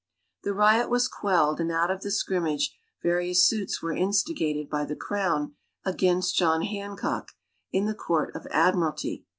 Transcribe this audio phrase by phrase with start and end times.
[0.41, 4.95] The riot was quelled, and out of the scrimmage various suits were instigated by the
[4.95, 5.53] Crown
[5.85, 7.33] against John Hancock,
[7.71, 9.27] in the Court of Admiralty.